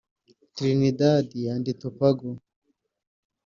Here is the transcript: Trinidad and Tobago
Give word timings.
Trinidad 0.55 1.27
and 1.53 1.65
Tobago 1.81 2.31